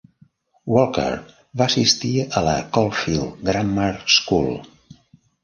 [0.75, 1.11] Walker
[1.61, 4.53] va assistir a la Caulfield Grammar School.